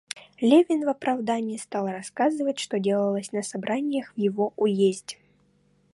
[0.39, 5.17] Левин в оправдание стал рассказывать, что делалось на собраниях в его уезде.